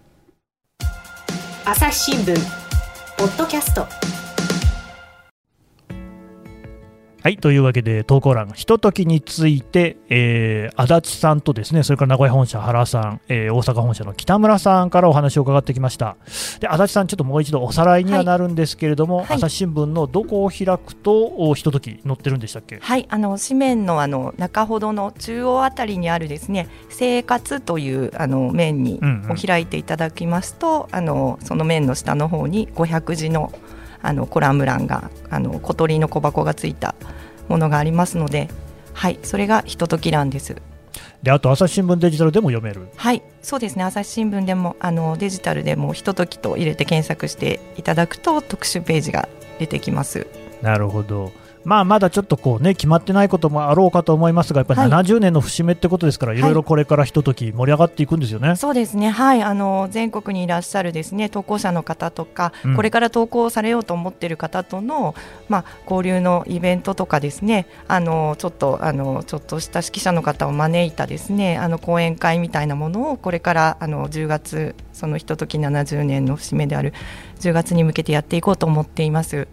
[1.67, 2.35] 朝日新聞
[3.17, 3.87] ポッドキャスト
[7.25, 16.17] はいというわけで投稿欄ひとときについて、えー、足立さんとですねそれから名古屋本社原さん、えー、大阪本社の北村さんからお話を伺ってきました。
[16.59, 22.77] で足立さんちょっともう一度おさらいにはなるんですけれども、はい、朝日新聞のどこを開くとひととき載ってるんでしたっけ？
[22.79, 33.51] はいあの紙面のあの中ほどの中央あたりにあるですね生活というあの面にを開いていただきますと、うんうん、あのその面の下の方に500字の
[34.05, 36.95] あのコラム欄があの小鳥の小箱がついた
[37.47, 38.49] ものがありますので、
[38.93, 40.55] はい、それがひととき欄です。
[41.23, 42.87] であと朝日新聞デジタルでも読める。
[42.95, 43.83] はいそうですね。
[43.83, 49.27] 朝日新聞でもあのデジタルでもひとときと入れて検索していただくと特集ページが
[49.59, 50.27] 出てきます。
[50.61, 51.31] なるほど
[51.65, 65.15] まあ、まだちょっとこう、ね、決まってないこともあろうかと思いますが、やっぱり70年の節目ってことですから、はい、いろいろこれからひととき盛り上がっていくんですよね、はい、そうですね、はい、あの全国にいらっしゃるですね投稿者の方とか、うん、これから投稿されようと思っている方との、
[65.49, 76.93] まあ、交流のイベントとかですね、あのちょっとあのちょっとした指揮者の方を招いたですねあの講演会みたいなものを、これからあの10月、そのひととき70年の節目である
[77.39, 79.47] 10月に向けてやっていこうと思っています。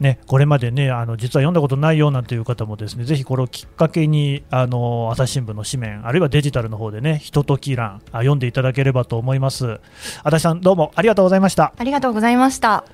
[0.00, 9.78] ね、これまでねあの実は読んだことないようなんていう方もですねぜひこれをきっかけにあの朝日新聞の紙面あるいはデジタルの方でねひととき欄あ読んでいただければと思います。
[10.24, 11.74] 足立さんどうもありがとうございました。
[11.76, 12.84] ありがとうございました。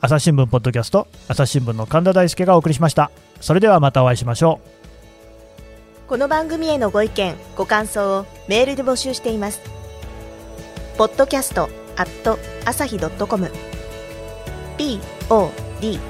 [0.00, 3.10] 朝日新聞ポッドキャスト朝日新聞の神田大輔がお送りしました。
[3.42, 4.60] それではまたお会いしましょ
[6.06, 6.08] う。
[6.08, 9.60] この番組へのご意見ご感想をメールで募集しています。
[10.96, 11.68] ポッドキャスト
[11.98, 13.50] アット朝日ドットコム。
[15.28, 16.09] Podcast